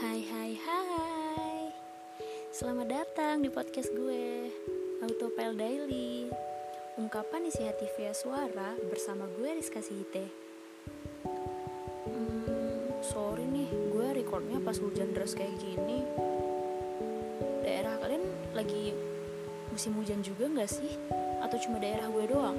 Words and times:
Hai 0.00 0.24
hai 0.32 0.56
hai 0.56 1.60
Selamat 2.56 2.88
datang 2.88 3.44
di 3.44 3.52
podcast 3.52 3.92
gue 3.92 4.48
Autopel 5.04 5.52
Daily 5.52 6.24
Ungkapan 6.96 7.44
isi 7.44 7.68
hati 7.68 7.84
via 8.00 8.16
suara 8.16 8.80
bersama 8.88 9.28
gue 9.36 9.60
Rizka 9.60 9.84
Sihite 9.84 10.24
hmm, 12.08 13.04
Sorry 13.04 13.44
nih, 13.44 13.68
gue 13.92 14.24
recordnya 14.24 14.56
pas 14.64 14.80
hujan 14.80 15.12
deras 15.12 15.36
kayak 15.36 15.60
gini 15.60 16.00
Daerah 17.60 18.00
kalian 18.00 18.24
lagi 18.56 18.96
musim 19.68 19.92
hujan 20.00 20.24
juga 20.24 20.48
gak 20.48 20.80
sih? 20.80 20.96
Atau 21.44 21.60
cuma 21.60 21.76
daerah 21.76 22.08
gue 22.08 22.24
doang? 22.24 22.56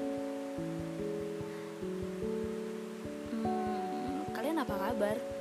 Hmm, 3.34 4.30
kalian 4.30 4.62
apa 4.62 4.78
kabar? 4.78 5.41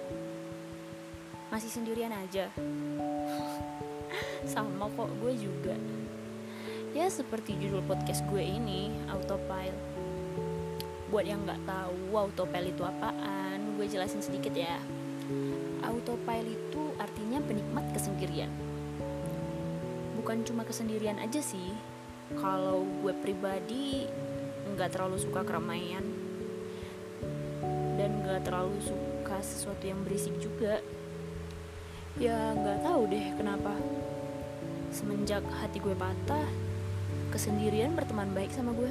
Masih 1.51 1.71
sendirian 1.71 2.15
aja? 2.15 2.49
sama 4.51 4.91
kok 4.99 5.11
gue 5.23 5.33
juga. 5.39 5.77
Ya 6.91 7.07
seperti 7.07 7.55
judul 7.61 7.87
podcast 7.87 8.27
gue 8.27 8.43
ini 8.43 8.91
autopile 9.07 9.77
buat 11.11 11.27
yang 11.27 11.43
nggak 11.43 11.67
tahu 11.67 12.15
autopile 12.15 12.71
itu 12.71 12.83
apaan? 12.87 13.79
Gue 13.79 13.87
jelasin 13.87 14.23
sedikit 14.23 14.55
ya. 14.55 14.79
Autopile 15.87 16.55
itu 16.55 16.83
artinya 16.99 17.43
penikmat 17.43 17.87
kesendirian. 17.95 18.51
Bukan 20.19 20.47
cuma 20.47 20.63
kesendirian 20.63 21.19
aja 21.19 21.43
sih. 21.43 21.75
Kalau 22.39 22.87
gue 23.03 23.15
pribadi 23.23 24.07
nggak 24.75 24.95
terlalu 24.95 25.19
suka 25.19 25.43
keramaian. 25.43 26.03
Dan 27.99 28.23
nggak 28.23 28.47
terlalu 28.47 28.79
suka 28.83 29.43
sesuatu 29.43 29.83
yang 29.87 30.03
berisik 30.07 30.39
juga 30.39 30.79
ya 32.21 32.53
nggak 32.53 32.85
tahu 32.85 33.09
deh 33.09 33.33
kenapa 33.41 33.73
Semenjak 34.91 35.47
hati 35.63 35.79
gue 35.79 35.95
patah, 35.95 36.51
kesendirian 37.31 37.95
berteman 37.95 38.35
baik 38.35 38.51
sama 38.51 38.75
gue. 38.75 38.91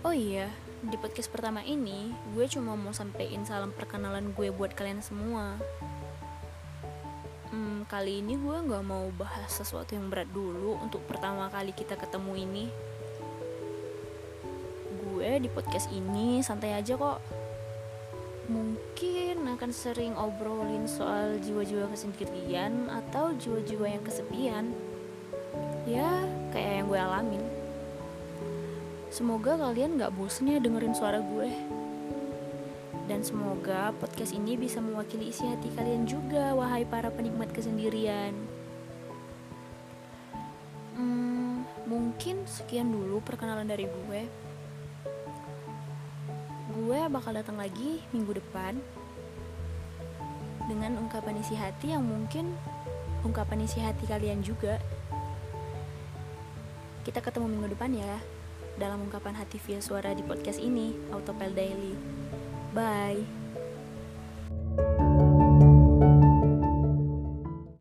Oh 0.00 0.16
iya, 0.16 0.48
di 0.80 0.96
podcast 0.96 1.28
pertama 1.28 1.60
ini, 1.60 2.08
gue 2.32 2.48
cuma 2.48 2.72
mau 2.72 2.96
sampein 2.96 3.44
salam 3.44 3.76
perkenalan 3.76 4.32
gue 4.32 4.48
buat 4.48 4.72
kalian 4.72 5.04
semua. 5.04 5.60
Hmm, 7.52 7.84
kali 7.84 8.24
ini 8.24 8.40
gue 8.40 8.56
gak 8.64 8.84
mau 8.88 9.12
bahas 9.12 9.52
sesuatu 9.52 9.92
yang 9.92 10.08
berat 10.08 10.32
dulu 10.32 10.80
untuk 10.80 11.04
pertama 11.04 11.52
kali 11.52 11.76
kita 11.76 12.00
ketemu 12.00 12.32
ini. 12.48 12.64
Gue 15.04 15.36
di 15.36 15.52
podcast 15.52 15.92
ini 15.92 16.40
santai 16.40 16.72
aja 16.80 16.96
kok 16.96 17.35
mungkin 18.46 19.50
akan 19.50 19.70
sering 19.74 20.14
obrolin 20.14 20.86
soal 20.86 21.38
jiwa-jiwa 21.42 21.90
kesendirian 21.90 22.86
atau 22.86 23.34
jiwa-jiwa 23.34 23.86
yang 23.90 24.02
kesepian. 24.06 24.64
Ya, 25.86 26.10
kayak 26.54 26.72
yang 26.82 26.86
gue 26.86 27.00
alamin. 27.00 27.44
Semoga 29.10 29.58
kalian 29.58 29.98
gak 29.98 30.14
bosen 30.14 30.50
ya 30.50 30.58
dengerin 30.62 30.94
suara 30.94 31.18
gue. 31.18 31.50
Dan 33.06 33.22
semoga 33.22 33.94
podcast 34.02 34.34
ini 34.34 34.58
bisa 34.58 34.82
mewakili 34.82 35.30
isi 35.30 35.46
hati 35.46 35.70
kalian 35.78 36.10
juga, 36.10 36.54
wahai 36.58 36.82
para 36.82 37.06
penikmat 37.10 37.54
kesendirian. 37.54 38.34
Hmm, 40.98 41.62
mungkin 41.86 42.42
sekian 42.50 42.90
dulu 42.90 43.22
perkenalan 43.22 43.66
dari 43.66 43.86
gue 43.86 44.45
gue 46.86 47.02
bakal 47.10 47.34
datang 47.34 47.58
lagi 47.58 47.98
minggu 48.14 48.38
depan 48.38 48.78
dengan 50.70 50.94
ungkapan 51.02 51.34
isi 51.42 51.58
hati 51.58 51.90
yang 51.90 52.06
mungkin 52.06 52.54
ungkapan 53.26 53.66
isi 53.66 53.82
hati 53.82 54.06
kalian 54.06 54.38
juga. 54.46 54.78
Kita 57.02 57.18
ketemu 57.18 57.50
minggu 57.50 57.74
depan 57.74 57.90
ya 57.90 58.22
dalam 58.78 59.02
ungkapan 59.02 59.34
hati 59.34 59.58
via 59.66 59.82
suara 59.82 60.14
di 60.14 60.22
podcast 60.22 60.62
ini, 60.62 60.94
Autopel 61.10 61.58
Daily. 61.58 61.98
Bye. 62.70 63.26